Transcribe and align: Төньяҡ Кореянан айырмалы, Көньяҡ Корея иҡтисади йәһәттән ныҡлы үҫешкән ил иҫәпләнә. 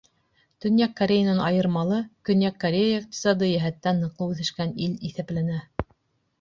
Төньяҡ 0.63 0.95
Кореянан 1.01 1.41
айырмалы, 1.49 1.99
Көньяҡ 2.31 2.57
Корея 2.65 2.97
иҡтисади 3.03 3.53
йәһәттән 3.53 4.03
ныҡлы 4.07 4.33
үҫешкән 4.35 4.77
ил 4.89 5.01
иҫәпләнә. 5.13 5.65